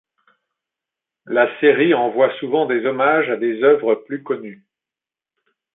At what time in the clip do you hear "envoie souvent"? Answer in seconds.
1.93-2.65